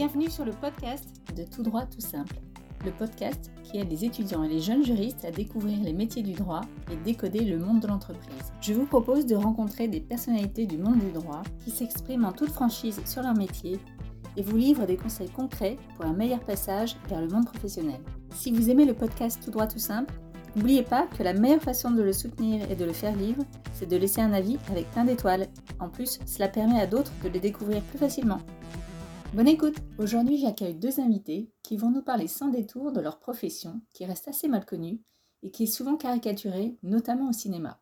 [0.00, 2.36] Bienvenue sur le podcast de Tout droit tout simple,
[2.86, 6.32] le podcast qui aide les étudiants et les jeunes juristes à découvrir les métiers du
[6.32, 8.50] droit et décoder le monde de l'entreprise.
[8.62, 12.48] Je vous propose de rencontrer des personnalités du monde du droit qui s'expriment en toute
[12.48, 13.78] franchise sur leur métier
[14.38, 18.00] et vous livrent des conseils concrets pour un meilleur passage vers le monde professionnel.
[18.34, 20.14] Si vous aimez le podcast Tout droit tout simple,
[20.56, 23.88] N'oubliez pas que la meilleure façon de le soutenir et de le faire vivre, c'est
[23.88, 25.46] de laisser un avis avec plein d'étoiles.
[25.78, 28.40] En plus, cela permet à d'autres de les découvrir plus facilement.
[29.32, 33.80] Bonne écoute Aujourd'hui j'accueille deux invités qui vont nous parler sans détour de leur profession,
[33.94, 34.98] qui reste assez mal connue
[35.44, 37.80] et qui est souvent caricaturée, notamment au cinéma.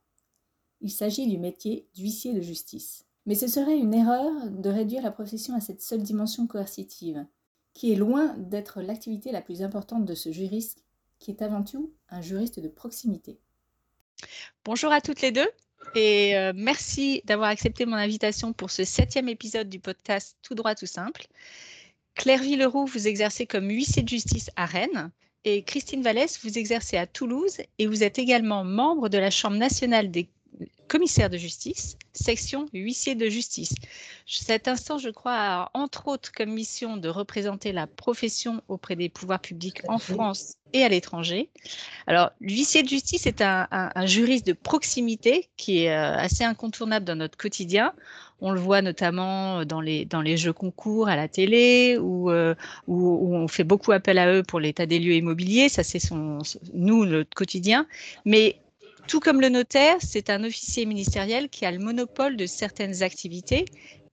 [0.82, 3.06] Il s'agit du métier d'huissier de justice.
[3.24, 7.26] Mais ce serait une erreur de réduire la profession à cette seule dimension coercitive,
[7.72, 10.84] qui est loin d'être l'activité la plus importante de ce juriste
[11.18, 13.40] qui est avant tout un juriste de proximité.
[14.66, 15.48] Bonjour à toutes les deux
[15.94, 20.74] et euh, merci d'avoir accepté mon invitation pour ce septième épisode du podcast Tout droit
[20.74, 21.26] tout simple.
[22.14, 25.10] Claire Villeroux, vous exercez comme huissier de justice à Rennes
[25.44, 29.56] et Christine Vallès, vous exercez à Toulouse et vous êtes également membre de la Chambre
[29.56, 30.28] nationale des
[30.88, 33.74] commissaire de justice, section huissier de justice.
[34.26, 39.08] Cet instant, je crois, a entre autres comme mission de représenter la profession auprès des
[39.08, 41.48] pouvoirs publics en France et à l'étranger.
[42.06, 43.68] Alors, l'huissier de justice est un,
[44.04, 47.92] juriste de proximité qui est euh, assez incontournable dans notre quotidien.
[48.40, 52.54] On le voit notamment dans les, dans les jeux concours à la télé, où, euh,
[52.86, 55.68] où, on fait beaucoup appel à eux pour l'état des lieux immobiliers.
[55.68, 56.38] Ça, c'est son,
[56.72, 57.86] nous, notre quotidien.
[58.24, 58.56] Mais
[59.08, 63.64] tout comme le notaire, c'est un officier ministériel qui a le monopole de certaines activités.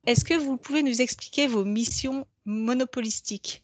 [0.08, 3.62] Est-ce que vous pouvez nous expliquer vos missions monopolistiques?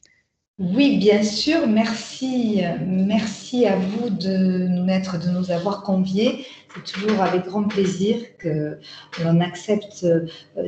[0.60, 1.68] Oui, bien sûr.
[1.68, 6.46] Merci, merci à vous de nous mettre, de nous avoir conviés.
[6.74, 8.78] C'est toujours avec grand plaisir que
[9.24, 10.26] l'on accepte euh,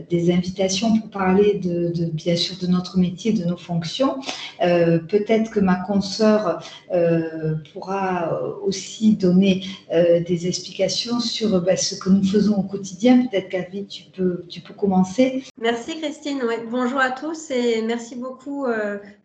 [0.10, 4.18] des invitations pour parler de, bien sûr de notre métier, de nos fonctions.
[4.62, 6.62] Euh, peut-être que ma consoeur
[6.94, 13.26] euh, pourra aussi donner des explications sur bah, ce que nous faisons au quotidien.
[13.28, 15.44] Peut-être qu'Avi, tu peux, tu peux commencer.
[15.62, 16.42] Merci Christine.
[16.70, 18.66] Bonjour à tous et merci beaucoup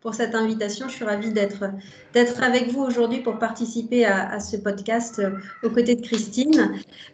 [0.01, 0.89] pour cette invitation.
[0.89, 1.65] Je suis ravie d'être
[2.43, 5.23] avec vous aujourd'hui pour participer à, à ce podcast
[5.63, 6.68] aux côtés de Christine.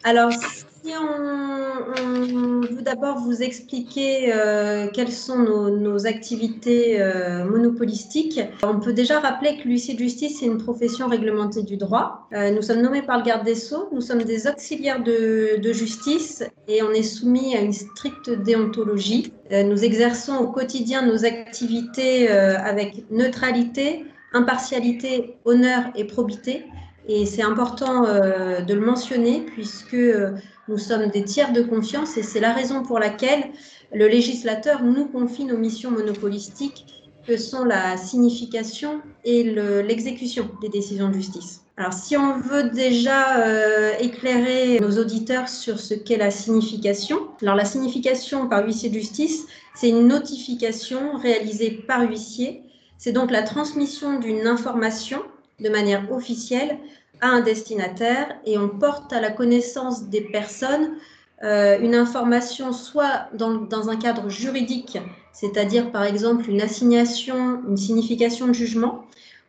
[0.04, 8.80] Alors, si on, veut d'abord vous expliquer euh, quelles sont nos, activités euh, monopolistiques, on
[8.80, 12.28] peut déjà rappeler que l'huissier de justice est une profession réglementée du droit.
[12.34, 15.72] Euh, nous sommes nommés par le garde des Sceaux, nous sommes des auxiliaires de, de
[15.72, 19.32] justice et on est soumis à une stricte déontologie.
[19.50, 24.04] nous exerçons au quotidien nos activités avec neutralité,
[24.34, 26.66] impartialité, honneur et probité.
[27.06, 30.32] Et c'est important euh, de le mentionner puisque euh,
[30.68, 33.44] nous sommes des tiers de confiance et c'est la raison pour laquelle
[33.92, 36.86] le législateur nous confie nos missions monopolistiques
[37.26, 41.62] que sont la signification et l'exécution des décisions de justice.
[41.76, 47.54] Alors si on veut déjà euh, éclairer nos auditeurs sur ce qu'est la signification, alors
[47.56, 52.62] la signification par huissier de justice, c'est une notification réalisée par huissier.
[52.96, 55.22] C'est donc la transmission d'une information
[55.60, 56.78] de manière officielle
[57.20, 60.96] à un destinataire et on porte à la connaissance des personnes
[61.42, 64.98] euh, une information soit dans, un cadre juridique,
[65.32, 69.04] c'est-à-dire par exemple une assignation, une signification de jugement,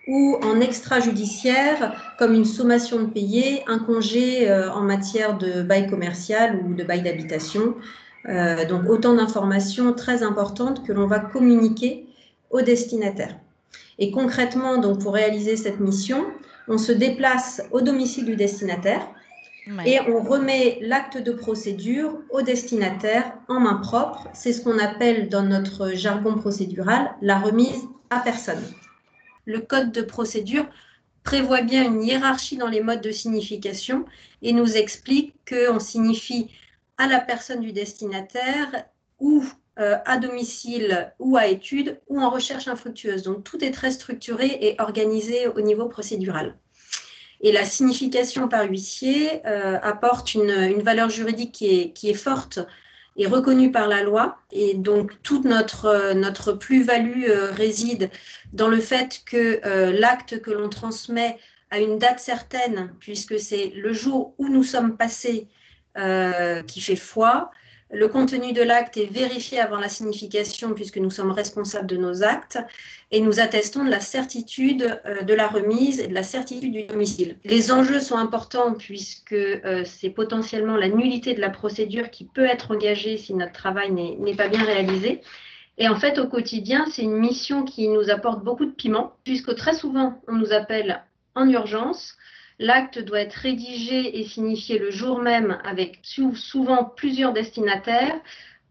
[0.08, 5.88] ou en extrajudiciaire, comme une sommation de payer, un congé euh, en matière de bail
[5.88, 7.76] commercial ou de bail d'habitation.
[8.28, 12.08] Euh, donc autant d'informations très importantes que l'on va communiquer
[12.50, 13.36] au destinataire.
[14.00, 16.26] Et concrètement, donc pour réaliser cette mission,
[16.68, 19.08] on se déplace au domicile du destinataire
[19.86, 24.28] et on remet l'acte de procédure au destinataire en main propre.
[24.34, 28.62] C'est ce qu'on appelle dans notre jargon procédural la remise à personne.
[29.46, 30.68] Le code de procédure
[31.24, 34.06] prévoit bien une hiérarchie dans les modes de signification
[34.44, 36.52] et nous explique qu'on signifie
[36.98, 38.86] à la personne du destinataire
[39.20, 39.44] ou
[39.78, 43.24] euh, à domicile ou à études ou en recherche infructueuse.
[43.24, 46.56] Donc tout est très structuré et organisé au niveau procédural.
[47.42, 52.60] Et la signification par huissier euh, apporte une, valeur juridique qui est, forte
[53.18, 54.38] et reconnue par la loi.
[54.54, 58.10] Et donc toute notre, euh, notre plus-value réside
[58.54, 59.60] dans le fait que
[59.92, 61.38] l'acte que l'on transmet
[61.70, 65.50] à une date certaine, puisque c'est le jour où nous sommes passés
[66.68, 67.52] qui fait foi,
[67.92, 72.24] le contenu de l'acte est vérifié avant la signification puisque nous sommes responsables de nos
[72.24, 72.58] actes
[73.12, 76.84] et nous attestons de la certitude euh, de la remise et de la certitude du
[76.84, 77.38] domicile.
[77.46, 82.46] Les enjeux sont importants puisque euh, c'est potentiellement la nullité de la procédure qui peut
[82.46, 85.22] être engagée si notre travail n'est pas bien réalisé.
[85.78, 89.56] Et en fait, au quotidien, c'est une mission qui nous apporte beaucoup de piment, puisque
[89.56, 91.04] très souvent, on nous appelle
[91.36, 92.18] en urgence.
[92.60, 98.20] L'acte doit être rédigé et signifié le jour même avec souvent plusieurs destinataires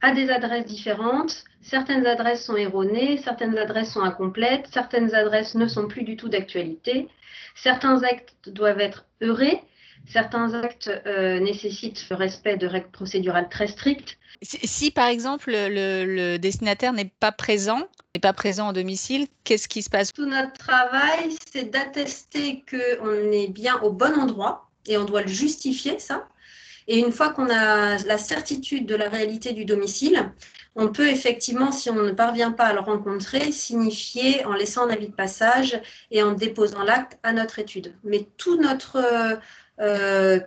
[0.01, 1.45] à des adresses différentes.
[1.61, 6.29] Certaines adresses sont erronées, certaines adresses sont incomplètes, certaines adresses ne sont plus du tout
[6.29, 7.09] d'actualité.
[7.55, 9.61] Certains actes doivent être heurés,
[10.07, 14.19] certains actes euh, nécessitent le respect de règles procédurales très strictes.
[14.43, 19.83] Si, par exemple le, destinataire n'est pas présent, n'est pas présent au domicile, qu'est-ce qui
[19.83, 20.13] se passe?
[20.13, 25.29] Tout notre travail, c'est d'attester qu'on est bien au bon endroit et on doit le
[25.29, 26.29] justifier, ça.
[26.87, 30.31] Et une fois qu'on a la certitude de la réalité du domicile,
[30.77, 34.91] on peut effectivement, si on ne parvient pas à le rencontrer, signifier en laissant un
[34.91, 35.81] avis de passage
[36.11, 37.95] et en déposant l'acte à notre étude.
[38.03, 39.39] Mais tout notre,
[39.81, 40.41] euh,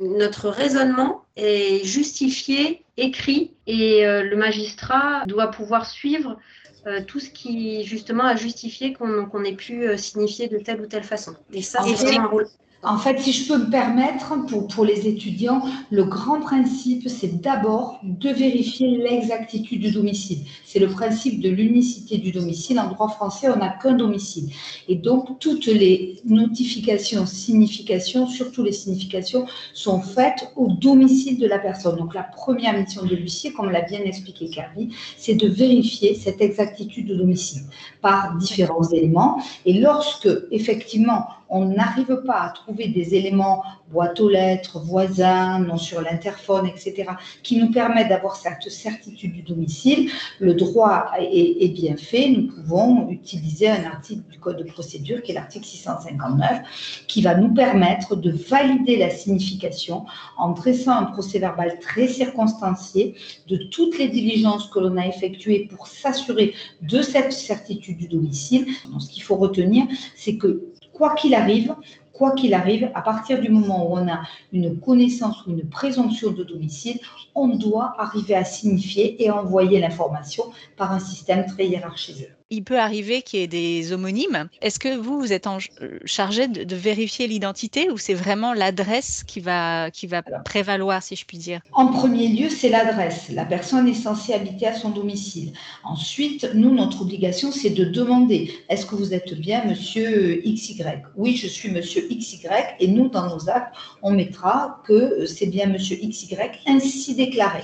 [0.00, 6.38] notre raisonnement est justifié, écrit, et euh, le magistrat doit pouvoir suivre
[6.86, 11.04] euh, tout ce qui justement a justifié qu'on ait pu signifier de telle ou telle
[11.04, 11.34] façon.
[11.52, 12.46] Et ça, c'est un rôle
[12.82, 17.42] en fait, si je peux me permettre, pour, pour les étudiants, le grand principe, c'est
[17.42, 20.38] d'abord de vérifier l'exactitude du domicile.
[20.64, 22.80] C'est le principe de l'unicité du domicile.
[22.80, 24.48] En droit français, on n'a qu'un domicile.
[24.88, 29.44] Et donc, toutes les notifications, significations, surtout les significations,
[29.74, 31.98] sont faites au domicile de la personne.
[31.98, 34.88] Donc, la première mission de l'huissier, comme l'a bien expliqué Carly,
[35.18, 37.62] c'est de vérifier cette exactitude de domicile
[38.00, 39.42] par différents éléments.
[39.66, 45.76] Et lorsque, effectivement, on n'arrive pas à trouver des éléments, boîte aux lettres, voisins, non
[45.76, 47.10] sur l'interphone, etc.,
[47.42, 52.28] qui nous permettent d'avoir cette certitude du domicile, le droit est, bien fait.
[52.28, 57.34] Nous pouvons utiliser un article du Code de procédure, qui est l'article 659, qui va
[57.34, 60.06] nous permettre de valider la signification
[60.38, 63.16] en dressant un procès verbal très circonstancié
[63.48, 68.66] de toutes les diligences que l'on a effectuées pour s'assurer de cette certitude du domicile.
[68.98, 70.70] ce qu'il faut retenir, c'est que
[71.00, 71.74] quoi qu'il arrive,
[72.12, 74.20] quoi qu'il arrive, à partir du moment où on a
[74.52, 77.00] une connaissance ou une présomption de domicile,
[77.34, 80.44] on doit arriver à signifier et envoyer l'information
[80.76, 84.48] par un système très hiérarchisé il peut arriver qu'il y ait des homonymes.
[84.60, 89.22] Est-ce que vous, vous êtes en, euh, chargé de, vérifier l'identité ou c'est vraiment l'adresse
[89.24, 91.60] qui va, qui va prévaloir, si je puis dire?
[91.72, 93.30] En premier lieu, c'est l'adresse.
[93.30, 95.52] La personne est censée habiter à son domicile.
[95.84, 100.82] Ensuite, nous, notre obligation, c'est de demander est-ce que vous êtes bien monsieur XY
[101.16, 102.40] Oui, je suis monsieur XY.
[102.80, 106.36] Et nous, dans nos actes, on mettra que c'est bien monsieur XY
[106.66, 107.62] ainsi déclaré.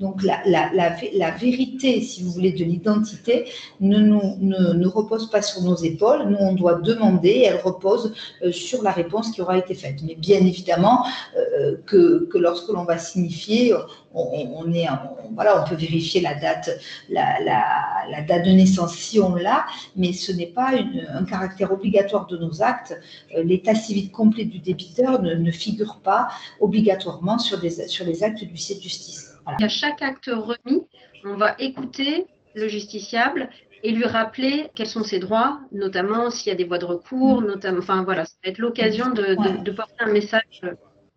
[0.00, 3.46] Donc la, vérité, si vous voulez, de l'identité
[3.80, 6.24] ne, nous, ne, repose pas sur nos épaules.
[6.28, 8.12] Nous, on doit demander, elle repose
[8.42, 9.96] euh, sur la réponse qui aura été faite.
[10.02, 11.06] Mais bien évidemment
[11.36, 13.74] euh, que, que, lorsque l'on va signifier,
[14.12, 14.64] on,
[15.68, 16.70] peut vérifier la date,
[17.08, 20.72] de naissance si on l'a, mais ce n'est pas
[21.14, 22.98] un caractère obligatoire de nos actes.
[23.36, 26.28] Euh, l'état civil complet du débiteur ne, ne figure pas
[26.60, 28.88] obligatoirement sur, les actes du site de
[29.46, 30.82] À chaque acte remis,
[31.24, 33.48] on va écouter le justiciable
[33.82, 37.42] et lui rappeler quels sont ses droits, notamment s'il y a des voies de recours,
[37.42, 40.62] notamment, enfin voilà, ça va être l'occasion de, porter un message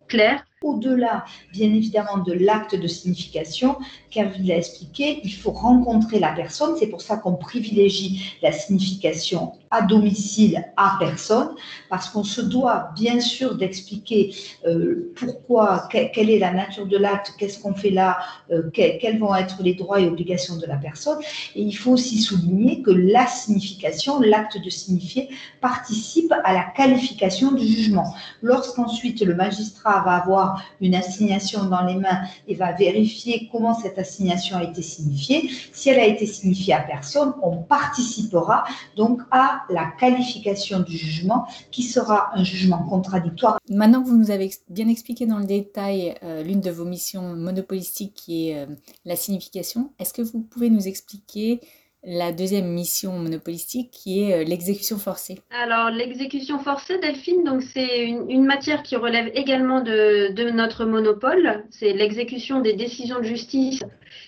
[0.07, 0.43] clair.
[0.61, 3.77] Au-delà, bien évidemment, de l'acte de signification,
[4.11, 6.75] Kervin l'a expliqué, il faut rencontrer la personne.
[6.77, 11.49] C'est pour ça qu'on privilégie la signification à domicile à personne,
[11.89, 14.33] parce qu'on se doit bien sûr d'expliquer
[14.65, 18.17] euh, pourquoi, quelle est la nature de l'acte, qu'est-ce qu'on fait là,
[18.51, 21.19] euh, quels vont être les droits et obligations de la personne.
[21.55, 25.29] Et il faut aussi souligner que la signification, l'acte de signifier,
[25.61, 28.15] participe à la qualification du jugement.
[28.41, 33.99] Lorsqu'ensuite le magistrat va avoir une assignation dans les mains et va vérifier comment cette
[33.99, 35.49] assignation a été signifiée.
[35.73, 38.63] Si elle a été signifiée à personne, on participera
[38.95, 43.57] donc à la qualification du jugement qui sera un jugement contradictoire.
[43.69, 47.35] Maintenant que vous nous avez bien expliqué dans le détail euh, l'une de vos missions
[47.35, 48.65] monopolistiques qui est euh,
[49.05, 51.59] la signification, est-ce que vous pouvez nous expliquer
[52.03, 55.39] la deuxième mission monopolistique qui est euh, l'exécution forcée?
[55.51, 61.93] Alors l'exécution forcée, Delphine, donc c'est une, matière qui relève également de, notre monopole, c'est
[61.93, 63.83] l'exécution des décisions de justice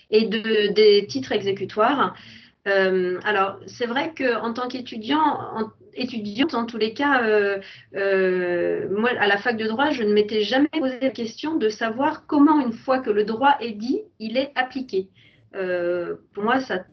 [0.09, 2.15] et de, des titres exécutoires.
[2.67, 5.39] Euh, alors c'est vrai qu'en tant qu'étudiant,
[5.93, 10.43] étudiante en tous les cas, euh, moi à la fac de droit, je ne m'étais
[10.43, 14.37] jamais posé la question de savoir comment une fois que le droit est dit, il
[14.37, 15.09] est appliqué.
[16.33, 16.83] pour moi, ça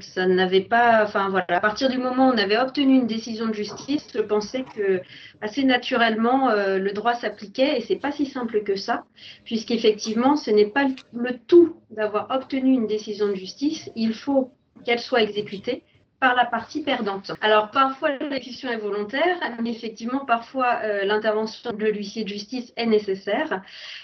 [0.00, 3.46] ça n'avait pas, enfin voilà, à partir du moment où on avait obtenu une décision
[3.46, 5.00] de justice, je pensais que
[5.40, 9.04] assez naturellement euh, le droit s'appliquait et c'est pas si simple que ça,
[9.44, 14.52] puisqu'effectivement ce n'est pas le tout d'avoir obtenu une décision de justice, il faut
[14.84, 15.82] qu'elle soit exécutée
[16.20, 17.32] par la partie perdante.
[17.40, 22.86] Alors parfois l'exécution est volontaire, mais effectivement parfois euh, l'intervention de l'huissier de justice est
[22.86, 23.62] nécessaire.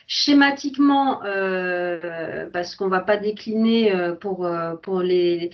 [0.09, 4.49] Schématiquement, euh, parce qu'on ne va pas décliner euh, pour,
[5.03, 5.51] les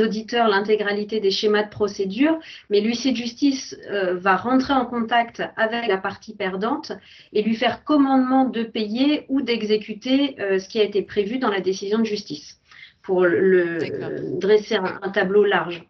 [0.00, 2.38] auditeurs l'intégralité des schémas de procédure,
[2.70, 6.92] mais l'huissier de justice va rentrer en contact avec la partie perdante
[7.34, 11.60] et lui faire commandement de payer ou d'exécuter ce qui a été prévu dans la
[11.60, 12.58] décision de justice
[13.06, 15.84] pour le, dresser un, tableau large.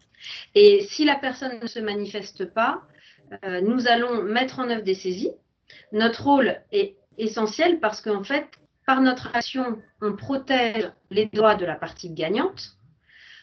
[0.53, 2.83] Et si la personne ne se manifeste pas,
[3.43, 5.31] euh, nous allons mettre en œuvre des saisies.
[5.91, 8.45] Notre rôle est essentiel parce qu'en fait,
[8.85, 12.77] par notre action, on protège les droits de la partie gagnante.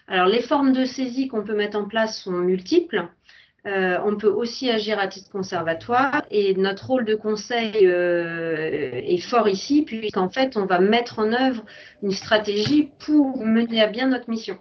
[0.07, 3.09] Alors, les formes de saisie qu'on peut mettre en place sont multiples.
[3.67, 9.19] Euh, on peut aussi agir à titre conservatoire et notre rôle de conseil euh, est
[9.19, 11.65] fort ici puisqu'en fait, on va mettre en œuvre
[12.03, 14.59] une stratégie pour mener à bien notre mission.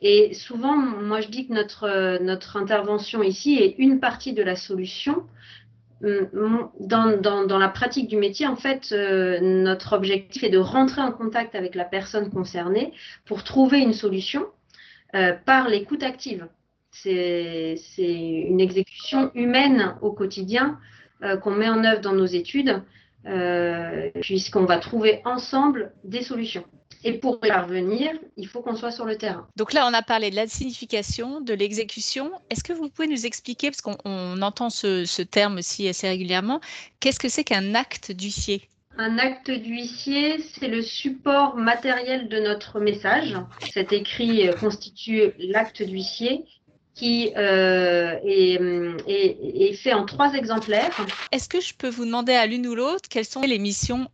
[0.00, 5.24] Et souvent, moi, je dis que notre, intervention ici est une partie de la solution.
[6.02, 11.12] Hum, dans, la pratique du métier, en fait, euh, notre objectif est de rentrer en
[11.12, 12.94] contact avec la personne concernée
[13.26, 14.46] pour trouver une solution
[15.44, 16.46] par l'écoute active.
[16.90, 20.78] C'est une exécution humaine au quotidien
[21.22, 22.82] euh, qu'on met en œuvre dans nos études,
[24.22, 26.64] puisqu'on va trouver ensemble des solutions.
[27.02, 29.46] Et pour y parvenir, il faut qu'on soit sur le terrain.
[29.56, 32.30] Donc là, on a parlé de la signification, de l'exécution.
[32.50, 36.60] Est-ce que vous pouvez nous expliquer, parce qu'on entend ce, terme aussi assez régulièrement,
[37.00, 38.62] qu'est-ce que c'est qu'un acte d'huissier?
[38.98, 43.34] Un acte d'huissier, c'est le support matériel de notre message.
[43.72, 46.44] Cet écrit constitue l'acte d'huissier
[46.94, 50.94] qui euh, est, fait en trois exemplaires.
[51.32, 54.08] Est-ce que je peux vous demander à l'une ou l'autre quelles sont les missions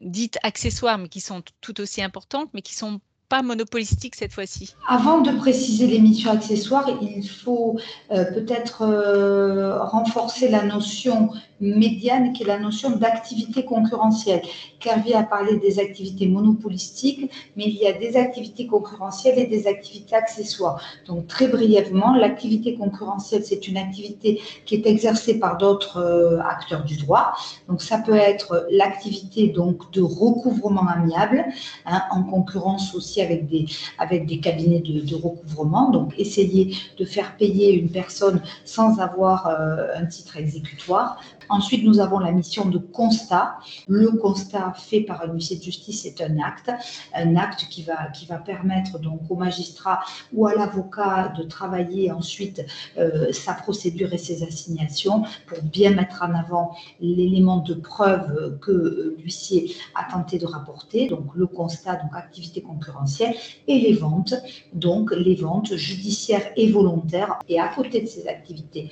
[0.00, 4.74] dites accessoires, mais qui sont tout aussi importantes, mais qui sont pas monopolistique cette fois-ci?
[4.88, 7.78] Avant de préciser les missions accessoires, il faut
[8.10, 14.42] euh, peut-être euh, renforcer la notion médiane qui est la notion d'activité concurrentielle.
[14.80, 19.66] Kervy a parlé des activités monopolistiques, mais il y a des activités concurrentielles et des
[19.66, 20.80] activités accessoires.
[21.06, 26.84] Donc très brièvement, l'activité concurrentielle, c'est une activité qui est exercée par d'autres euh, acteurs
[26.84, 27.32] du droit.
[27.68, 31.44] Donc ça peut être l'activité donc de recouvrement amiable,
[31.86, 33.66] hein, en concurrence aussi avec des,
[33.98, 35.90] avec des cabinets de, recouvrement.
[35.90, 41.18] Donc essayer de faire payer une personne sans avoir euh, un titre exécutoire
[41.48, 43.58] Ensuite, nous avons la mission de constat.
[43.86, 46.70] Le constat fait par un huissier de justice est un acte,
[47.14, 50.00] un acte qui va, qui va permettre donc au magistrat
[50.32, 52.64] ou à l'avocat de travailler ensuite
[52.98, 59.16] euh, sa procédure et ses assignations pour bien mettre en avant l'élément de preuve que
[59.18, 63.34] l'huissier a tenté de rapporter, donc le constat, donc activité concurrentielle,
[63.66, 64.34] et les ventes,
[64.72, 67.38] donc les ventes judiciaires et volontaires.
[67.48, 68.90] Et à côté de ces activités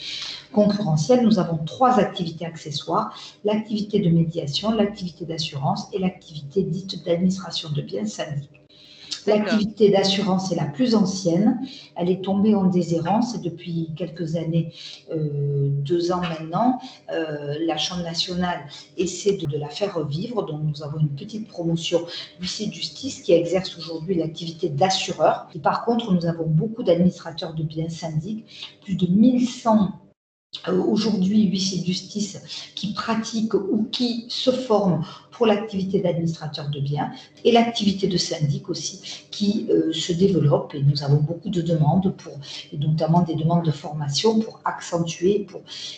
[0.53, 7.71] concurrentielles, nous avons trois activités accessoires, l'activité de médiation, l'activité d'assurance et l'activité dite d'administration
[7.71, 8.51] de biens syndic.
[9.27, 11.61] L'activité d'assurance est la plus ancienne.
[11.97, 14.73] Elle est tombée en déshérence et depuis quelques années,
[15.11, 16.79] euh, deux ans maintenant,
[17.13, 18.61] euh, la Chambre nationale
[18.97, 20.45] essaie de, la faire revivre.
[20.45, 22.07] Donc nous avons une petite promotion
[22.41, 25.49] huissier de justice qui exerce aujourd'hui l'activité d'assureur.
[25.55, 28.45] Et par contre, nous avons beaucoup d'administrateurs de biens syndics,
[28.83, 30.06] plus de 1100 euh,
[30.69, 35.05] aujourd'hui huissiers de justice qui pratiquent ou qui se forment
[35.37, 37.11] pour l'activité d'administrateur de biens
[37.45, 42.15] et l'activité de syndic aussi qui euh, se développe et nous avons beaucoup de demandes
[42.17, 42.39] pour,
[42.73, 45.47] notamment des demandes de formation pour accentuer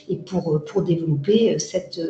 [0.09, 2.01] et pour, euh, développer cette,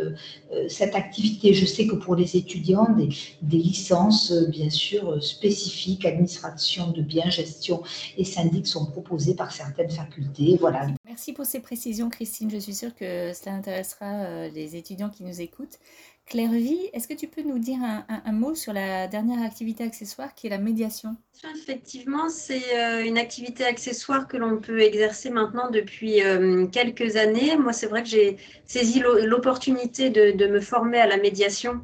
[0.94, 1.52] activité.
[1.52, 3.08] Je sais que pour les étudiants, des,
[3.42, 7.82] des licences bien sûr spécifiques, administration de biens, gestion
[8.16, 10.56] et syndic sont proposées par certaines facultés.
[10.60, 10.86] Voilà.
[11.04, 12.37] Merci pour ces précisions, Christine.
[12.40, 15.78] Je suis sûre que cela intéressera euh, les étudiants qui nous écoutent.
[16.26, 20.34] Claire Vie, est-ce que tu peux nous dire un, mot sur la dernière activité accessoire
[20.34, 21.16] qui est la médiation?
[21.56, 27.56] Effectivement, c'est euh, une activité accessoire que l'on peut exercer maintenant depuis euh, quelques années.
[27.56, 31.80] Moi, c'est vrai que j'ai saisi l'opportunité de, me former à la médiation.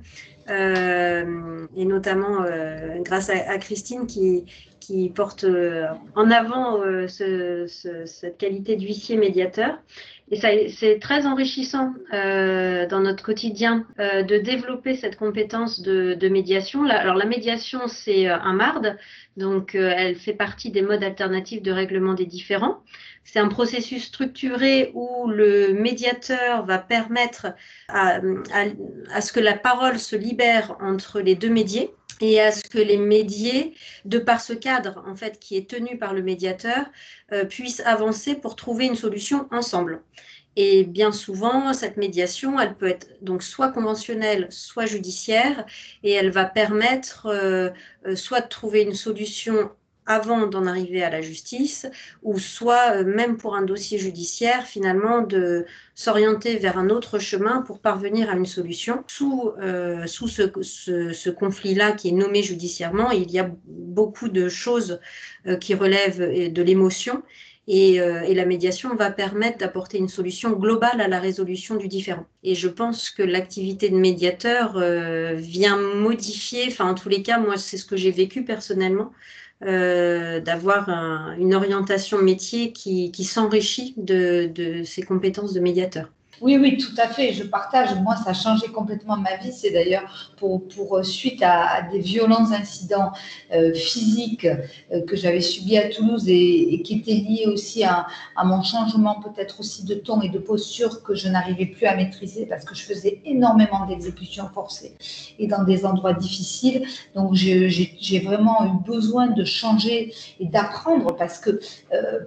[0.47, 2.45] et notamment
[2.99, 4.45] grâce à, Christine qui,
[5.15, 5.47] porte
[6.15, 9.79] en avant cette qualité d'huissier médiateur.
[10.31, 16.87] Et c'est très enrichissant euh, dans notre quotidien de développer cette compétence de, médiation.
[16.87, 18.97] alors la médiation, c'est un MARD,
[19.37, 22.83] donc elle fait partie des modes alternatifs de règlement des différends.
[23.25, 27.49] C'est un processus structuré où le médiateur va permettre
[27.89, 28.21] à,
[29.13, 31.91] à, ce que la parole se libère entre les deux médiés
[32.21, 35.99] et à ce que les médiés, de par ce cadre en fait qui est tenu
[35.99, 36.87] par le médiateur,
[37.33, 40.03] euh, puissent avancer pour trouver une solution ensemble.
[40.57, 45.67] Et bien souvent, cette médiation, elle peut être donc soit conventionnelle, soit judiciaire,
[46.05, 47.71] et elle va permettre euh,
[48.07, 49.71] euh, soit de trouver une solution
[50.07, 51.87] avant d'en arriver à la justice,
[52.23, 57.63] ou soit euh, même pour un dossier judiciaire, finalement, de s'orienter vers un autre chemin
[57.63, 59.05] pour parvenir à une solution.
[59.07, 59.53] Sous,
[60.07, 64.99] sous ce, ce, conflit-là qui est nommé judiciairement, il y a beaucoup de choses
[65.61, 67.23] qui relèvent de l'émotion
[67.69, 72.27] euh, et, la médiation va permettre d'apporter une solution globale à la résolution du différend.
[72.43, 77.39] Et je pense que l'activité de médiateur euh, vient modifier, enfin en tous les cas,
[77.39, 79.13] moi c'est ce que j'ai vécu personnellement,
[79.63, 80.91] euh, d'avoir
[81.39, 86.11] une orientation métier qui, s'enrichit de, de ses compétences de médiateur.
[86.41, 87.33] Oui, oui, tout à fait.
[87.33, 87.95] Je partage.
[88.01, 89.53] Moi, ça a changé complètement ma vie.
[89.53, 90.63] C'est d'ailleurs pour,
[90.97, 93.13] euh, suite à, des violents incidents
[93.53, 98.07] euh, physiques euh, que j'avais subis à Toulouse et, qui étaient liés aussi à,
[98.45, 102.47] mon changement peut-être aussi de ton et de posture que je n'arrivais plus à maîtriser
[102.47, 104.95] parce que je faisais énormément d'exécutions forcées
[105.39, 106.87] et dans des endroits difficiles.
[107.15, 111.61] Donc, j'ai vraiment eu besoin de changer et d'apprendre parce que,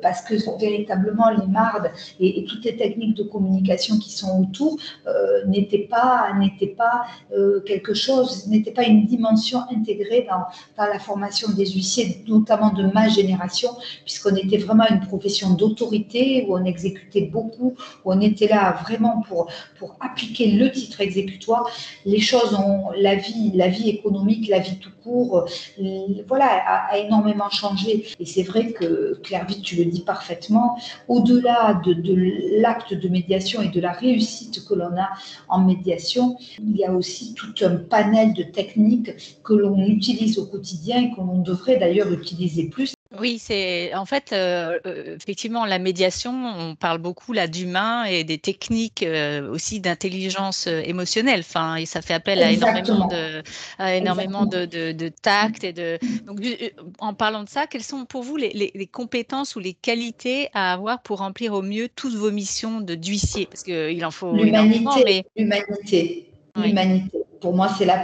[0.02, 4.78] parce que véritablement les mardes et toutes les techniques de communication qui sont autour
[5.08, 10.46] euh, n'étaient pas, n'était pas euh, quelque chose, n'était pas une dimension intégrée dans,
[10.78, 13.70] dans, la formation des huissiers, notamment de ma génération,
[14.06, 19.22] puisqu'on était vraiment une profession d'autorité, où on exécutait beaucoup, où on était là vraiment
[19.28, 19.50] pour,
[19.80, 21.70] pour appliquer le titre exécutoire.
[22.06, 25.46] Les choses ont, la vie, la vie économique, la vie tout court,
[25.80, 26.46] euh, voilà,
[26.92, 28.08] a, énormément changé.
[28.20, 30.78] Et c'est vrai que, Claire Vite, tu le dis parfaitement,
[31.08, 35.10] au-delà de, de l'acte de médiation et de la la réussite que l'on a
[35.48, 39.12] en médiation, il y a aussi tout un panel de techniques
[39.44, 42.97] que l'on utilise au quotidien et que l'on devrait d'ailleurs utiliser plus.
[43.20, 46.32] Oui, c'est en fait euh, euh, effectivement la médiation.
[46.34, 51.40] On parle beaucoup là d'humain et des techniques euh, aussi d'intelligence émotionnelle.
[51.40, 53.44] Enfin, et ça fait appel à énormément de,
[53.80, 55.98] énormément de, de, tact et de.
[56.26, 56.42] Donc,
[57.00, 60.74] en parlant de ça, quelles sont pour vous les, les, compétences ou les qualités à
[60.74, 63.46] avoir pour remplir au mieux toutes vos missions de d'huissier?
[63.48, 65.26] Parce qu'il en faut l'humanité, mais...
[65.36, 67.27] l'humanité, l'humanité.
[67.40, 68.04] Pour moi, c'est la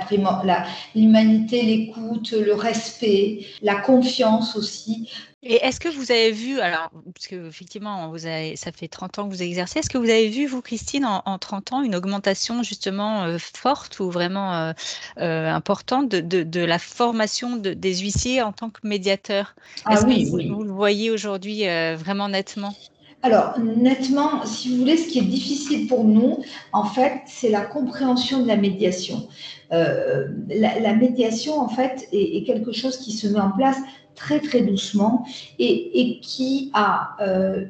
[0.95, 5.09] l'humanité, l'écoute, le respect, la confiance aussi.
[5.45, 9.19] Et est-ce que vous avez vu, alors, parce que effectivement, vous avez, ça fait 30
[9.19, 11.95] ans que vous exercez, est-ce que vous avez vu, vous, Christine, en, 30 ans, une
[11.95, 14.73] augmentation justement euh, forte ou vraiment euh,
[15.17, 19.53] euh, importante de, de, la formation des huissiers en tant que médiateurs?
[19.83, 20.47] Ah, oui, que oui.
[20.47, 21.65] vous le voyez aujourd'hui
[21.97, 22.73] vraiment nettement?
[23.23, 26.39] Alors, nettement, si vous voulez, ce qui est difficile pour nous,
[26.73, 29.29] en fait, c'est la compréhension de la médiation.
[29.71, 33.77] Euh, la, médiation, en fait, est, quelque chose qui se met en place
[34.13, 35.25] très très doucement
[35.57, 37.65] et, qui a euh,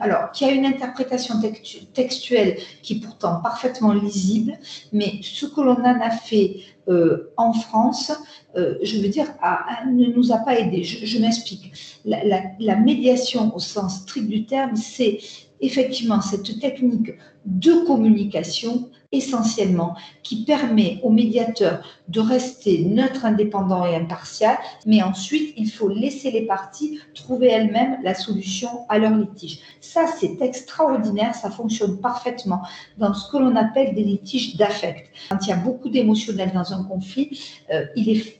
[0.00, 1.34] alors qui a une interprétation
[1.94, 4.58] textuelle qui est pourtant parfaitement lisible,
[4.92, 6.56] mais ce que l'on en a fait
[6.88, 8.12] euh, en France,
[8.56, 9.26] euh, je veux dire,
[9.86, 10.82] ne nous a pas aidés.
[10.82, 11.72] Je, m'explique.
[12.04, 15.18] La, médiation au sens strict du terme, c'est
[15.60, 17.12] effectivement cette technique
[17.46, 25.54] de communication essentiellement qui permet au médiateur de rester neutre, indépendant et impartial, mais ensuite
[25.56, 29.60] il faut laisser les parties trouver elles-mêmes la solution à leur litige.
[29.80, 32.62] Ça, c'est extraordinaire, ça fonctionne parfaitement
[32.98, 35.10] dans ce que l'on appelle des litiges d'affect.
[35.30, 37.40] Quand il y a beaucoup d'émotionnel dans un conflit,
[37.72, 38.38] euh, il est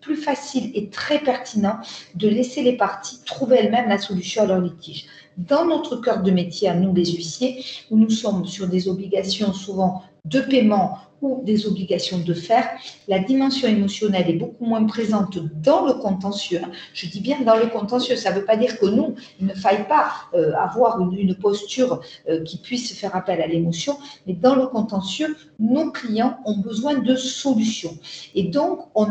[0.00, 1.78] plus facile et très pertinent
[2.14, 6.30] de laisser les parties trouver elles-mêmes la solution à leur litige dans notre cœur de
[6.30, 11.42] métier, à nous les huissiers, où nous sommes sur des obligations souvent de paiement ou
[11.44, 12.68] des obligations de faire,
[13.08, 16.60] la dimension émotionnelle est beaucoup moins présente dans le contentieux.
[16.92, 19.54] Je dis bien dans le contentieux, ça ne veut pas dire que nous, il ne
[19.54, 23.96] faille pas euh, avoir une, posture euh, qui puisse faire appel à l'émotion,
[24.26, 27.96] mais dans le contentieux, nos clients ont besoin de solutions.
[28.34, 29.08] Et donc, on,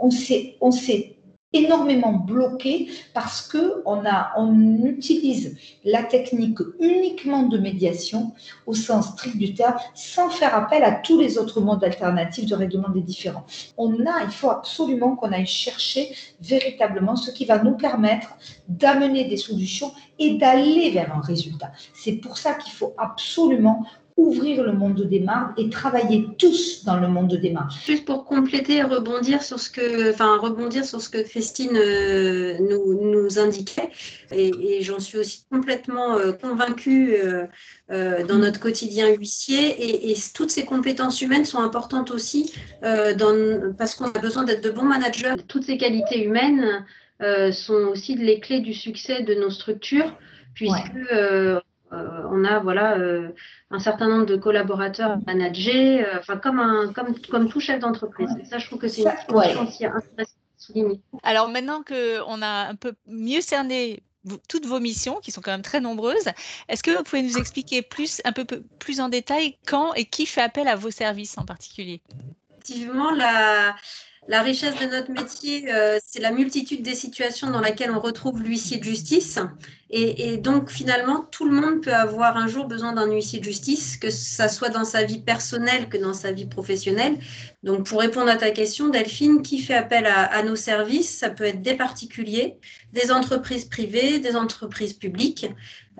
[0.00, 1.16] on s'est
[1.52, 8.32] énormément bloqué parce que on utilise la technique uniquement de médiation
[8.66, 12.54] au sens strict du terme sans faire appel à tous les autres modes alternatifs de
[12.54, 13.44] règlement des différends.
[13.78, 18.36] Il faut absolument qu'on aille chercher véritablement ce qui va nous permettre
[18.68, 21.72] d'amener des solutions et d'aller vers un résultat.
[21.94, 23.84] C'est pour ça qu'il faut absolument
[24.16, 27.72] ouvrir le monde des marques et travailler tous dans le monde des marques.
[27.86, 32.58] Juste pour compléter et rebondir sur ce que, enfin, rebondir sur ce que Christine euh,
[32.60, 33.90] nous, nous, indiquait,
[34.30, 37.46] et, j'en suis aussi complètement euh, convaincue euh,
[38.26, 44.06] dans notre quotidien huissier, et, toutes ces compétences humaines sont importantes aussi dans, parce qu'on
[44.06, 45.34] a besoin d'être de bons managers.
[45.48, 46.84] Toutes ces qualités humaines
[47.52, 50.16] sont aussi les clés du succès de nos structures,
[50.54, 51.60] puisque euh,
[52.30, 53.28] on a voilà euh,
[53.70, 58.30] un certain nombre de collaborateurs managés, euh, enfin comme un comme comme tout chef d'entreprise.
[58.44, 61.00] ça, je trouve que c'est une dimension aussi intéressante souligner.
[61.22, 64.02] Alors maintenant qu'on a un peu mieux cerné
[64.48, 66.28] toutes vos missions, qui sont quand même très nombreuses.
[66.68, 68.44] Est-ce que vous pouvez nous expliquer plus, un peu
[68.78, 72.00] plus en détail quand et qui fait appel à vos services en particulier?
[72.52, 73.74] Effectivement, la,
[74.28, 78.40] la richesse de notre métier, euh, c'est la multitude des situations dans lesquelles on retrouve
[78.40, 79.40] l'huissier de justice.
[79.94, 83.98] Et, donc, finalement, tout le monde peut avoir un jour besoin d'un huissier de justice,
[83.98, 87.18] que ça soit dans sa vie personnelle que dans sa vie professionnelle.
[87.62, 91.44] Donc, pour répondre à ta question, Delphine, qui fait appel à nos services Ça peut
[91.44, 92.56] être des particuliers,
[92.94, 95.46] des entreprises privées, des entreprises publiques.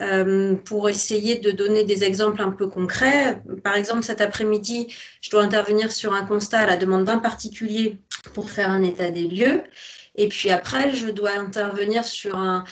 [0.02, 3.40] Euh, pour essayer de donner des exemples un peu concrets.
[3.62, 4.88] Par exemple, cet après-midi,
[5.20, 7.98] je dois intervenir sur un constat à la demande d'un particulier
[8.34, 9.62] pour faire un état des lieux.
[10.16, 12.64] Et puis après, je dois intervenir sur un,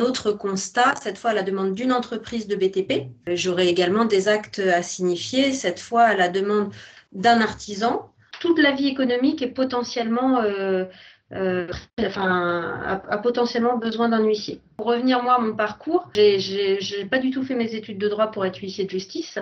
[0.00, 3.10] autre constat, cette fois à la demande d'une entreprise de BTP.
[3.28, 6.72] J'aurai également des actes à signifier, cette fois à la demande
[7.12, 8.12] d'un artisan.
[8.40, 10.84] Toute la vie économique est potentiellement euh,
[11.32, 11.66] euh,
[11.98, 14.60] a, potentiellement besoin d'un huissier.
[14.76, 18.08] Pour revenir moi à mon parcours, j'ai n'ai pas du tout fait mes études de
[18.08, 19.38] droit pour être huissier de justice.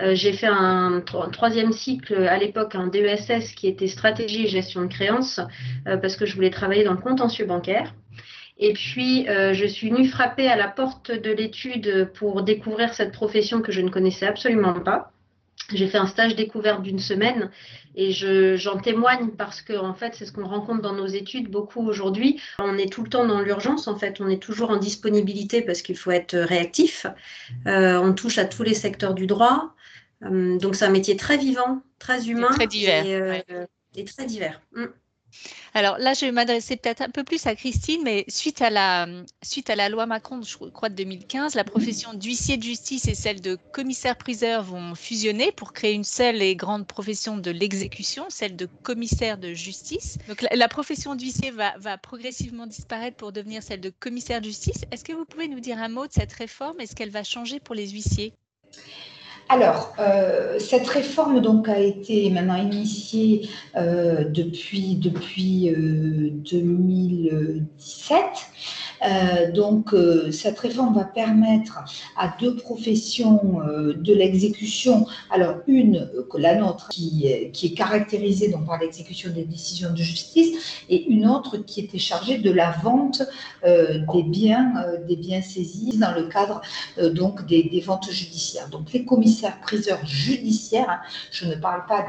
[0.00, 4.82] Euh, j'ai fait un, troisième cycle à l'époque, un DESS qui était stratégie et gestion
[4.82, 5.40] de créances,
[5.86, 7.94] euh, parce que je voulais travailler dans le contentieux bancaire.
[8.58, 13.62] Et puis, je suis venue frapper à la porte de l'étude pour découvrir cette profession
[13.62, 15.12] que je ne connaissais absolument pas.
[15.72, 17.50] J'ai fait un stage découverte d'une semaine
[17.94, 21.86] et j'en témoigne parce que en fait c'est ce qu'on rencontre dans nos études beaucoup
[21.86, 22.40] aujourd'hui.
[22.58, 25.82] On est tout le temps dans l'urgence en fait, on est toujours en disponibilité parce
[25.82, 27.06] qu'il faut être réactif.
[27.66, 29.74] Euh, on touche à tous les secteurs du droit,
[30.24, 33.64] euh, donc c'est un métier très vivant, très humain, très divers, euh,
[33.96, 34.60] et, très divers.
[35.74, 39.06] Alors là, je vais m'adresser peut-être un peu plus à Christine, mais suite à la,
[39.42, 43.14] suite à la loi Macron, je crois de 2015, la profession d'huissier de justice et
[43.14, 48.56] celle de commissaire-priseur vont fusionner pour créer une seule et grande profession de l'exécution, celle
[48.56, 50.18] de commissaire de justice.
[50.28, 54.84] Donc la, profession d'huissier va, va progressivement disparaître pour devenir celle de commissaire de justice.
[54.90, 57.24] Est-ce que vous pouvez nous dire un mot de cette réforme et ce qu'elle va
[57.24, 58.32] changer pour les huissiers?
[59.52, 68.22] Alors, euh, cette réforme donc a été maintenant initiée euh, depuis, depuis 2017.
[69.02, 71.84] Euh, donc, euh, cette réforme va permettre
[72.16, 78.78] à deux professions euh, de l'exécution, alors une, la nôtre, qui, est caractérisée donc, par
[78.78, 83.22] l'exécution des décisions de justice, et une autre qui était chargée de la vente
[83.64, 84.72] des biens,
[85.06, 86.60] des biens saisis dans le cadre
[87.14, 88.68] donc des, ventes judiciaires.
[88.68, 92.06] Donc, les commissaires-priseurs judiciaires, hein, je ne parle pas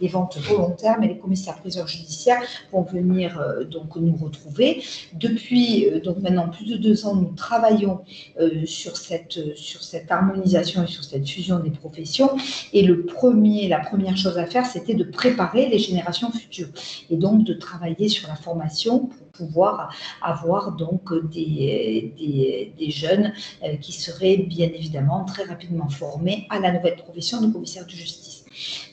[0.00, 4.82] des, ventes volontaires, mais les commissaires-priseurs judiciaires vont venir donc nous retrouver.
[5.14, 8.00] Depuis donc plus de deux ans, nous travaillons
[8.40, 12.30] euh, sur, cette, sur cette harmonisation et sur cette fusion des professions.
[12.72, 16.68] Et le premier, la première chose à faire, c'était de préparer les générations futures
[17.10, 23.32] et donc de travailler sur la formation pour pouvoir avoir donc des jeunes
[23.64, 27.90] euh, qui seraient bien évidemment très rapidement formés à la nouvelle profession de commissaire de
[27.90, 28.31] justice.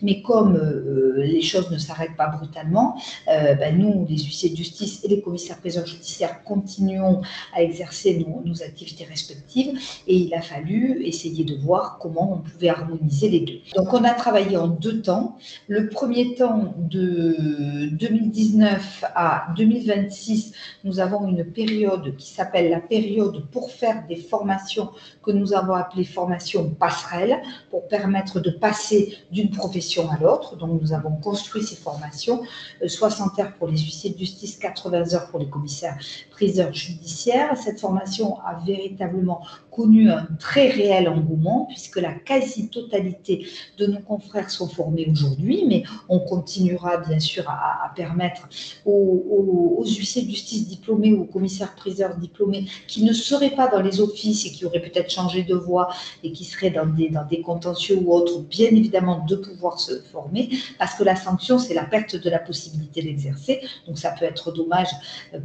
[0.02, 4.56] Mais comme euh, les choses ne s'arrêtent pas brutalement, euh, ben, nous, les huissiers de
[4.56, 7.22] justice et les commissaires-priseurs judiciaires, continuons
[7.54, 12.70] à exercer nos, activités respectives et il a fallu essayer de voir comment on pouvait
[12.70, 13.60] harmoniser les deux.
[13.76, 15.38] Donc on a travaillé en deux temps.
[15.68, 20.54] Le premier temps de 2019 à 2026,
[20.84, 24.90] nous avons une période qui s'appelle la période pour faire des formations
[25.24, 30.56] que nous avons appelées formations passerelles pour permettre de passer d'une profession à l'autre.
[30.56, 32.42] Donc, nous avons construit ces formations,
[32.86, 35.98] 60 euh, heures pour les huissiers de justice, 80 heures pour les commissaires
[36.40, 37.58] priseurs judiciaires.
[37.58, 43.46] Cette formation a véritablement connu un très réel engouement puisque la quasi-totalité
[43.78, 48.48] de nos confrères sont formés aujourd'hui, mais on continuera bien sûr à, permettre
[48.86, 54.00] aux, huissiers de justice diplômés ou aux commissaires-priseurs diplômés qui ne seraient pas dans les
[54.00, 55.90] offices et qui auraient peut-être changé de voie
[56.24, 60.02] et qui seraient dans des, dans des contentieux ou autres, bien évidemment de pouvoir se
[60.12, 63.60] former, parce que la sanction, c'est la perte de la possibilité d'exercer.
[63.88, 64.92] Donc ça peut être dommage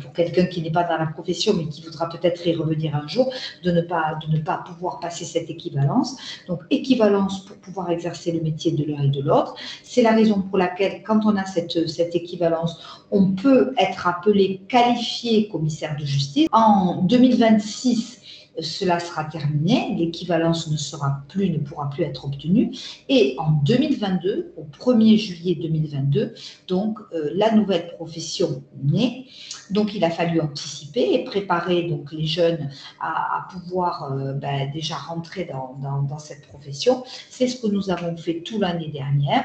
[0.00, 3.06] pour quelqu'un qui n'est pas dans la profession, mais qui voudra peut-être y revenir un
[3.06, 6.16] jour, de ne pas, de ne pas pouvoir passer cette équivalence.
[6.46, 9.54] Donc équivalence pour pouvoir exercer le métier de l'un et de l'autre.
[9.82, 14.62] C'est la raison pour laquelle, quand on a cette, cette équivalence, on peut être appelé
[14.68, 16.48] qualifié commissaire de justice.
[16.52, 18.20] En 2026,
[18.60, 22.72] cela sera terminé, l'équivalence ne sera plus, ne pourra plus être obtenue.
[23.08, 26.34] Et en 2022, au 1er juillet 2022,
[26.68, 29.26] donc euh, la nouvelle profession naît.
[29.70, 34.96] Donc il a fallu anticiper et préparer donc les jeunes à, pouvoir euh, ben, déjà
[34.96, 37.02] rentrer dans, dans, cette profession.
[37.30, 39.44] C'est ce que nous avons fait tout l'année dernière.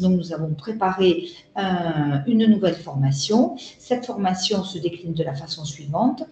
[0.00, 1.28] Donc nous avons préparé
[2.26, 3.56] une nouvelle formation.
[3.78, 6.22] Cette formation se décline de la façon suivante.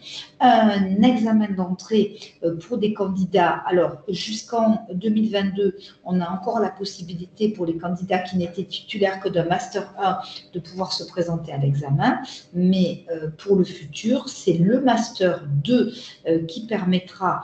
[0.41, 3.62] Un examen d'entrée euh, pour des candidats.
[3.67, 9.29] Alors, jusqu'en 2022, on a encore la possibilité pour les candidats qui n'étaient titulaires que
[9.29, 10.19] d'un Master 1
[10.55, 12.21] de pouvoir se présenter à l'examen.
[12.55, 15.93] Mais euh, pour le futur, c'est le Master 2
[16.29, 17.43] euh, qui permettra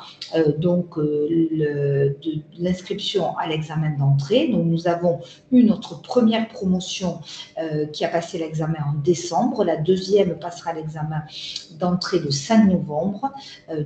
[0.58, 0.96] donc
[2.58, 4.48] l'inscription à l'examen d'entrée.
[4.48, 5.20] Donc, nous avons
[5.52, 7.20] eu notre première promotion
[7.92, 9.64] qui a passé l'examen en décembre.
[9.64, 11.22] La deuxième passera l'examen
[11.78, 13.32] d'entrée le 5 novembre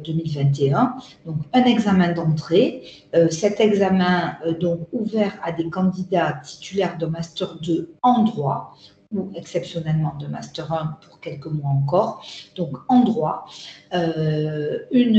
[0.04, 0.96] 2021
[1.26, 2.82] donc un examen d'entrée.
[3.14, 8.76] Euh, cet examen euh, donc ouvert à des candidats titulaires de master 2 en droit
[9.14, 12.22] ou exceptionnellement de Master 1 pour quelques mois encore,
[12.56, 13.46] donc en droit,
[13.94, 15.16] euh, une,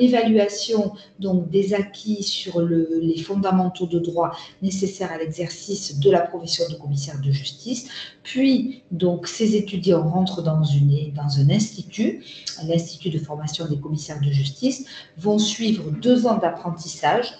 [0.00, 6.20] évaluation donc des acquis sur le, les fondamentaux de droit nécessaires à l'exercice de la
[6.20, 7.88] profession de commissaire de justice,
[8.22, 12.24] puis donc ces étudiants rentrent dans, une, dans un institut,
[12.64, 17.34] l'Institut de formation des commissaires de justice, vont suivre deux ans d'apprentissage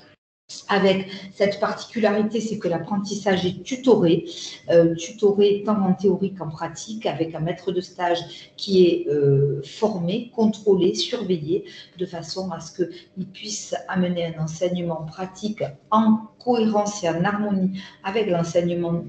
[0.69, 4.25] avec cette particularité, c'est que l'apprentissage est tutoré,
[4.71, 9.61] euh, tutoré tant en théorie qu'en pratique, avec un maître de stage qui est euh,
[9.65, 11.65] formé, contrôlé, surveillé,
[11.99, 17.81] de façon à ce qu'il puisse amener un enseignement pratique en cohérence et en harmonie
[18.03, 19.05] avec l'enseignement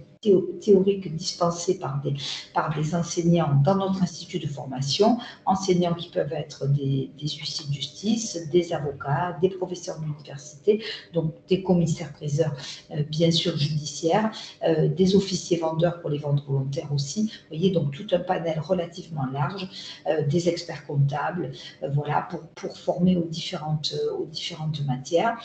[0.62, 2.14] théoriques dispensés par des,
[2.54, 7.68] par des enseignants dans notre institut de formation, enseignants qui peuvent être des, des huissiers
[7.68, 10.84] de justice, des avocats, des professeurs d'université,
[11.14, 12.56] donc des commissaires-priseurs,
[12.92, 14.32] euh, bien sûr, judiciaires,
[14.64, 17.24] euh, des officiers vendeurs pour les ventes volontaires aussi.
[17.24, 19.68] Vous voyez, donc tout un panel relativement large,
[20.08, 21.52] euh, des experts comptables,
[21.94, 25.38] voilà, pour, pour former aux différentes, aux différentes matières.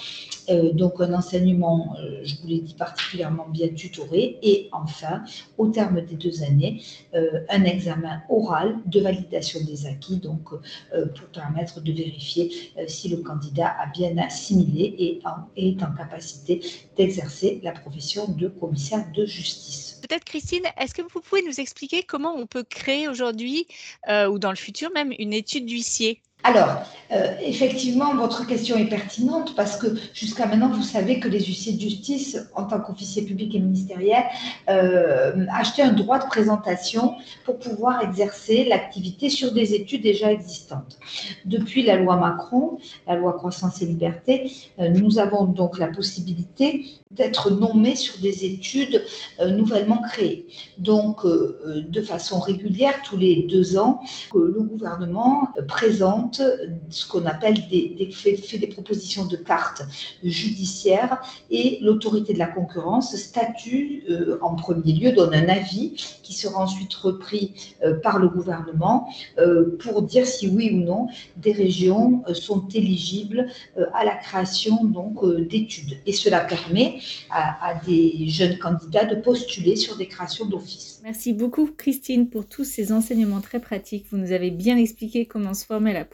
[0.72, 5.24] donc un enseignement, je vous l'ai dit, particulièrement bien tutoré et enfin,
[5.56, 6.82] au terme des deux années,
[7.14, 12.84] euh, un examen oral de validation des acquis, donc euh, pour permettre de vérifier euh,
[12.86, 15.20] si le candidat a bien assimilé et
[15.56, 16.60] est en capacité
[16.96, 20.00] d'exercer la profession de commissaire de justice.
[20.02, 23.66] Peut-être Christine, est-ce que vous pouvez nous expliquer comment on peut créer aujourd'hui
[24.08, 26.22] ou dans le futur même une étude d'huissier?
[26.44, 31.40] Alors, euh, effectivement, votre question est pertinente parce que jusqu'à maintenant, vous savez que les
[31.40, 34.24] huissiers de justice, en tant qu'officiers publics et ministériels,
[34.68, 40.98] euh, achetaient un droit de présentation pour pouvoir exercer l'activité sur des études déjà existantes.
[41.46, 46.84] Depuis la loi Macron, la loi Croissance et Liberté, euh, nous avons donc la possibilité
[47.10, 49.02] d'être nommés sur des études
[49.40, 50.46] nouvellement créées.
[50.76, 54.02] Donc, de façon régulière, tous les deux ans,
[54.34, 59.82] le gouvernement présente ce qu'on appelle des, fait, des propositions de cartes
[60.22, 66.34] judiciaires et l'autorité de la concurrence statue euh, en premier lieu, donne un avis qui
[66.34, 71.52] sera ensuite repris euh, par le gouvernement euh, pour dire si oui ou non des
[71.52, 73.46] régions sont éligibles
[73.94, 75.98] à la création donc d'études.
[76.06, 81.00] Et cela permet à, des jeunes candidats de postuler sur des créations d'office.
[81.04, 84.06] Merci beaucoup Christine pour tous ces enseignements très pratiques.
[84.10, 86.04] Vous nous avez bien expliqué comment se former la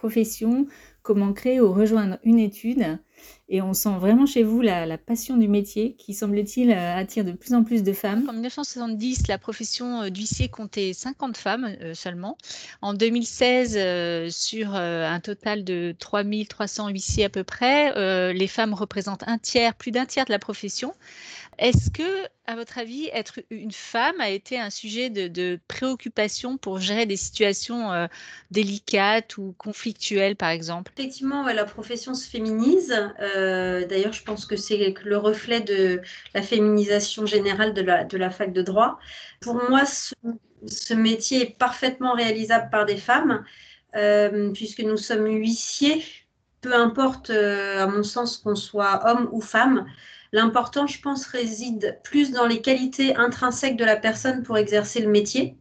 [1.03, 2.99] comment créer ou rejoindre une étude.
[3.49, 7.33] Et on sent vraiment chez vous la, passion du métier qui, semble-t-il, euh, attire de
[7.33, 8.25] plus en plus de femmes.
[8.29, 12.39] En 1970, la profession euh, d'huissier comptait 50 femmes euh, seulement.
[12.81, 19.39] En 2016, sur un total de 3300 huissiers à peu près, les femmes représentent un
[19.39, 20.95] tiers, plus d'un tiers de la profession.
[21.59, 26.79] Est-ce que, à votre avis, être une femme a été un sujet de, préoccupation pour
[26.79, 28.07] gérer des situations euh,
[28.51, 30.93] délicates ou conflictuelles, par exemple?
[30.97, 32.95] Effectivement, la profession se féminise.
[33.21, 36.01] Euh, d'ailleurs, je pense que c'est le reflet de
[36.35, 38.99] la féminisation générale de la, fac de droit.
[39.41, 43.45] Pour moi, ce, métier est parfaitement réalisable par des femmes,
[43.97, 46.03] euh, puisque nous sommes huissiers
[46.61, 49.85] peu importe, à mon sens, qu'on soit homme ou femme.
[50.35, 55.09] L'important, je pense, réside plus dans les qualités intrinsèques de la personne pour exercer le
[55.09, 55.57] métier.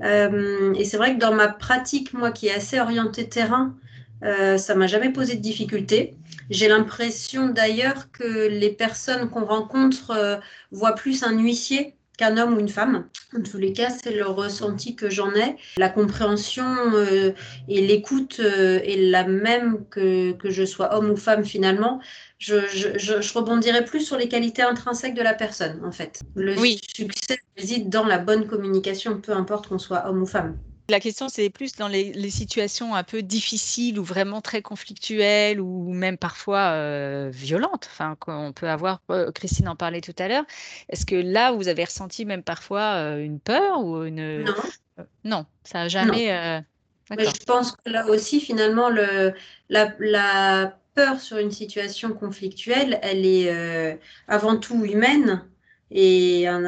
[0.00, 3.74] et c'est vrai que dans ma pratique, moi qui est assez orientée terrain,
[4.22, 6.14] ça m'a jamais posé de difficulté.
[6.50, 10.40] J'ai l'impression d'ailleurs que les personnes qu'on rencontre
[10.70, 13.08] voient plus un huissier qu'un homme ou une femme.
[13.36, 15.56] En tous les cas, c'est le ressenti que j'en ai.
[15.76, 17.32] La compréhension euh,
[17.68, 22.00] et l'écoute euh, est la même que, que je sois homme ou femme finalement.
[22.38, 26.20] Je, je, je, rebondirai plus sur les qualités intrinsèques de la personne, en fait.
[26.34, 30.58] Le succès réside dans la bonne communication, peu importe qu'on soit homme ou femme.
[30.88, 35.92] La question, c'est plus dans les, situations un peu difficiles ou vraiment très conflictuelles ou
[35.92, 37.88] même parfois euh, violentes.
[37.90, 39.00] Enfin, qu'on peut avoir.
[39.10, 40.44] Euh, Christine en parlait tout à l'heure.
[40.88, 45.06] Est-ce que là, vous avez ressenti même parfois euh, une peur ou une Non.
[45.24, 46.62] non, ça n'a jamais.
[47.10, 49.34] je pense que là aussi, finalement, le,
[49.68, 55.42] la, la, peur sur une situation conflictuelle, elle est avant tout humaine.
[55.90, 56.64] Et un,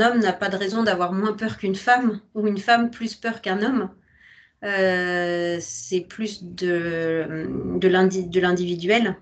[0.00, 3.40] homme n'a pas de raison d'avoir moins peur qu'une femme, ou une femme plus peur
[3.40, 3.90] qu'un homme.
[4.64, 7.88] Euh, c'est plus de, de
[8.38, 9.16] l'individuel.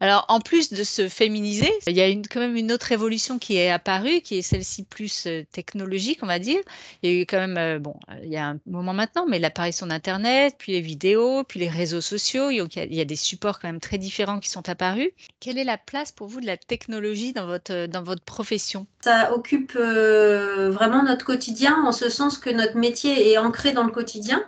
[0.00, 3.38] Alors, en plus de se féminiser, il y a une, quand même une autre évolution
[3.38, 6.60] qui est apparue, qui est celle-ci plus euh, technologique, on va dire.
[7.02, 9.38] Il y a eu quand même, euh, bon, il y a un moment maintenant, mais
[9.38, 12.50] l'apparition d'Internet, puis les vidéos, puis les réseaux sociaux.
[12.50, 15.10] Il y, a, des supports quand même très différents qui sont apparus.
[15.40, 18.86] Quelle est la place pour vous de la technologie dans votre, dans votre profession?
[19.00, 23.84] Ça occupe euh, vraiment notre quotidien, en ce sens que notre métier est ancré dans
[23.84, 24.44] le quotidien.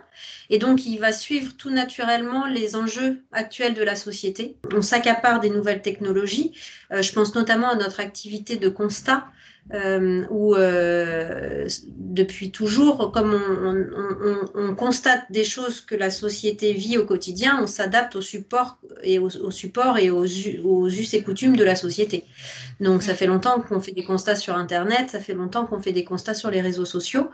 [0.49, 4.57] Et donc, il va suivre tout naturellement les enjeux actuels de la société.
[4.73, 6.53] On s'accapare des nouvelles technologies.
[6.91, 9.27] Euh, je pense notamment à notre activité de constat
[9.73, 13.39] euh, où euh, depuis toujours, comme
[14.55, 19.19] on, constate des choses que la société vit au quotidien, on s'adapte au support et
[19.19, 22.25] aux, support et aux, us et coutumes de la société.
[22.79, 25.91] Donc ça fait longtemps qu'on fait des constats sur Internet, ça fait longtemps qu'on fait
[25.91, 27.29] des constats sur les réseaux sociaux.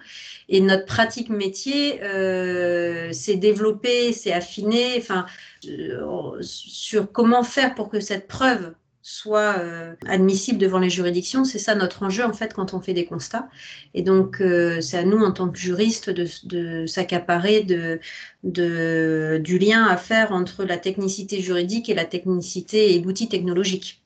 [0.49, 5.25] Et notre pratique métier euh, s'est développée, s'est affinée, enfin,
[5.67, 8.73] euh, sur comment faire pour que cette preuve
[9.07, 11.45] soit euh, admissible devant les juridictions.
[11.45, 13.47] C'est ça notre enjeu en fait quand on fait des constats.
[13.93, 17.99] Et donc euh, c'est à nous en tant que juristes de, s'accaparer de,
[18.43, 24.01] de, du lien à faire entre la technicité juridique et la technicité et l'outil technologique.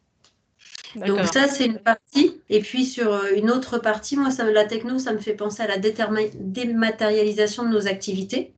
[0.96, 2.42] Donc ça, c'est une partie.
[2.50, 5.64] Et puis sur euh, une autre partie, moi, ça, la techno, ça me fait penser
[5.64, 8.54] à la dématérialisation de nos activités,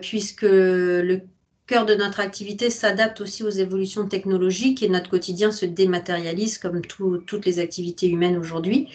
[0.00, 1.20] puisque le
[1.68, 6.80] cœur de notre activité s'adapte aussi aux évolutions technologiques et notre quotidien se dématérialise comme
[6.82, 8.88] toutes les activités humaines aujourd'hui.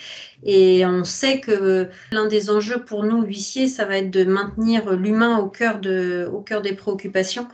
[0.45, 4.91] Et on sait que l'un des enjeux pour nous, huissiers, ça va être de maintenir
[4.93, 7.47] l'humain au cœur, de, au cœur des préoccupations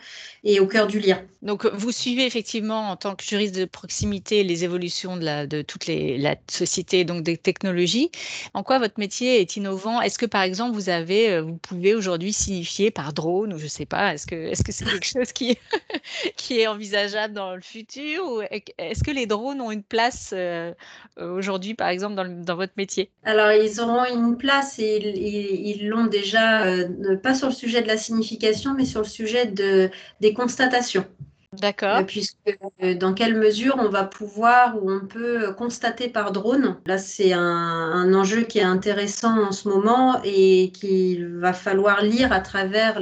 [0.44, 1.22] et au cœur du lien.
[1.42, 5.62] Donc, vous suivez effectivement en tant que juriste de proximité les évolutions de, la, de
[5.62, 8.12] toute les, la société, donc des technologies.
[8.54, 10.02] En quoi votre métier est innovant?
[10.02, 13.66] Est-ce que, par exemple, vous avez, euh, vous pouvez aujourd'hui signifier par drone ou je
[13.66, 15.58] ne sais pas, est-ce que est-ce que c'est quelque chose qui,
[16.36, 18.44] qui est envisageable dans le futur?
[18.78, 20.74] Est-ce que les drones ont une place euh,
[21.18, 26.08] aujourd'hui, par exemple, dans, dans, votre métier Alors, ils auront une place et ils l'ont
[26.08, 30.34] déjà, euh, pas sur le sujet de la signification, mais sur le sujet de, des
[30.34, 31.06] constatations.
[31.52, 31.98] D'accord.
[31.98, 36.80] Euh, puisque euh, dans quelle mesure on va pouvoir ou on peut constater par drone.
[36.86, 42.32] Là, c'est un, enjeu qui est intéressant en ce moment et qu'il va falloir lire
[42.32, 43.02] à travers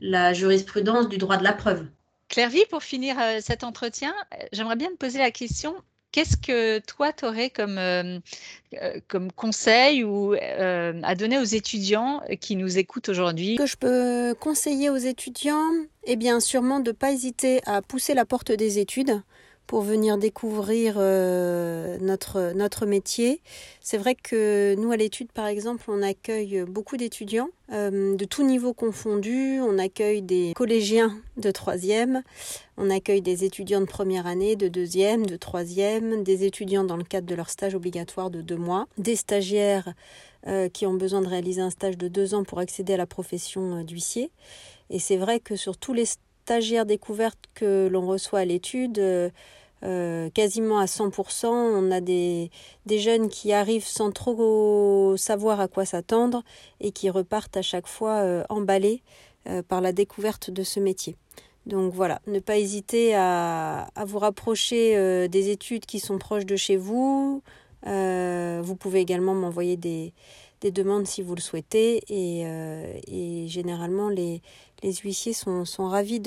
[0.00, 1.86] la, jurisprudence du droit de la preuve.
[2.28, 4.12] Clairvy, pour finir cet entretien,
[4.52, 5.76] j'aimerais bien te poser la question
[6.16, 8.18] Qu'est-ce que toi, tu aurais comme, euh,
[8.80, 13.56] euh, comme conseil ou euh, à donner aux étudiants qui nous écoutent aujourd'hui?
[13.56, 15.68] Que je peux conseiller aux étudiants
[16.04, 19.20] Eh bien, sûrement de ne pas hésiter à pousser la porte des études
[19.66, 23.40] pour venir découvrir euh, notre, métier.
[23.80, 28.44] C'est vrai que nous, à l'étude, par exemple, on accueille beaucoup d'étudiants euh, de tous
[28.44, 29.60] niveaux confondus.
[29.60, 32.22] On accueille des collégiens de troisième,
[32.76, 37.04] on accueille des étudiants de première année, de deuxième, de troisième, des étudiants dans le
[37.04, 39.94] cadre de leur stage obligatoire de deux mois, des stagiaires
[40.46, 43.06] euh, qui ont besoin de réaliser un stage de deux ans pour accéder à la
[43.06, 44.30] profession d'huissier.
[44.90, 46.06] Et c'est vrai que sur tous les
[46.46, 49.00] stagiaires découvertes que l'on reçoit à l'étude,
[49.82, 51.48] euh, quasiment à 100%.
[51.48, 52.50] On a des,
[52.88, 56.44] jeunes qui arrivent sans trop savoir à quoi s'attendre
[56.80, 59.02] et qui repartent à chaque fois euh, emballés
[59.48, 61.16] euh, par la découverte de ce métier.
[61.66, 66.54] Donc voilà, ne pas hésiter à, à vous rapprocher des études qui sont proches de
[66.54, 67.42] chez vous.
[67.84, 70.12] vous pouvez également m'envoyer des,
[70.60, 72.02] des demandes si vous le souhaitez.
[72.08, 72.42] Et,
[73.06, 74.42] et généralement, les,
[74.82, 76.20] les huissiers sont, sont ravis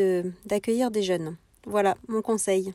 [0.45, 1.37] d'accueillir des jeunes.
[1.65, 2.73] Voilà mon conseil.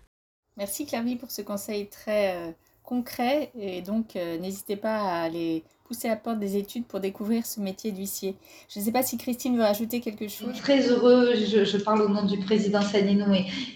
[0.57, 6.17] Merci Clary pour ce conseil très concret et donc n'hésitez pas à aller pousser la
[6.17, 8.37] porte des études pour découvrir ce métier d'huissier.
[8.69, 10.49] Je ne sais pas si Christine veut rajouter quelque chose.
[10.57, 13.27] Très heureux, je, parle au nom du président Sanino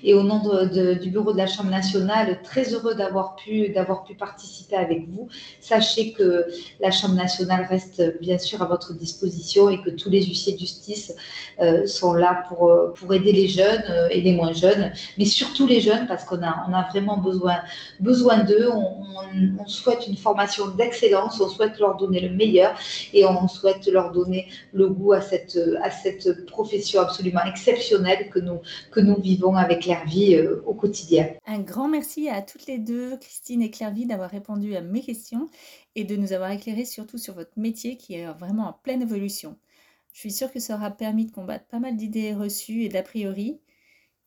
[0.03, 4.15] et, au nom du bureau de la Chambre nationale, très heureux d'avoir pu, d'avoir pu
[4.15, 5.29] participer avec vous.
[5.61, 6.47] Sachez que
[6.81, 10.61] la Chambre nationale reste bien sûr à votre disposition et que tous les huissiers de
[10.61, 11.15] justice
[11.61, 15.67] euh, sont là pour, pour aider les jeunes euh, et les moins jeunes, mais surtout
[15.67, 17.59] les jeunes parce qu'on a, on a vraiment besoin,
[18.01, 18.71] besoin d'eux.
[18.73, 19.03] On,
[19.59, 22.79] on, souhaite une formation d'excellence, on souhaite leur donner le meilleur
[23.13, 28.39] et on souhaite leur donner le goût à cette, à cette profession absolument exceptionnelle que
[28.39, 31.29] nous, que nous vivons avec Clairvy euh, au quotidien.
[31.47, 35.49] Un grand merci à toutes les deux, Christine et Clairvy, d'avoir répondu à mes questions
[35.95, 39.57] et de nous avoir éclairé surtout sur votre métier qui est vraiment en pleine évolution.
[40.13, 43.03] Je suis sûre que ça aura permis de combattre pas mal d'idées reçues et d'a
[43.03, 43.61] priori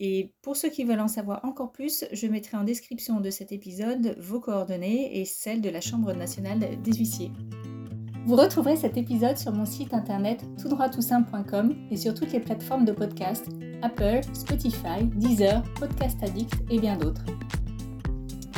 [0.04, 3.52] et pour ceux qui veulent en savoir encore plus, je mettrai en description de cet
[3.52, 7.32] épisode vos coordonnées et celles de la Chambre nationale des huissiers.
[8.26, 12.94] Vous retrouverez cet épisode sur mon site internet toutdroittoutsimple.com et sur toutes les plateformes de
[12.94, 13.46] podcast
[13.84, 17.26] Apple, Spotify, Deezer, Podcast Addict et bien d'autres.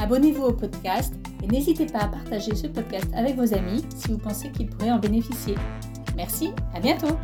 [0.02, 1.14] Abonnez-vous au podcast
[1.44, 4.91] et n'hésitez pas à partager ce podcast avec vos amis si vous pensez qu'ils pourraient
[4.91, 5.56] en bénéficier.
[6.16, 7.18] Merci, à bientôt